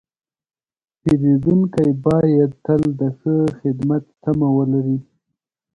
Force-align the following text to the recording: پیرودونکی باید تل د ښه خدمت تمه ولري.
پیرودونکی 1.01 1.89
باید 2.05 2.51
تل 2.65 2.81
د 2.99 3.01
ښه 3.17 3.35
خدمت 3.59 4.03
تمه 4.23 4.49
ولري. 4.57 4.97